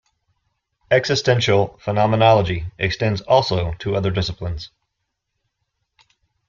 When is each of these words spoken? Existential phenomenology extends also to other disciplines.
Existential 0.89 1.77
phenomenology 1.77 2.65
extends 2.79 3.21
also 3.21 3.73
to 3.73 3.95
other 3.95 4.09
disciplines. 4.09 4.71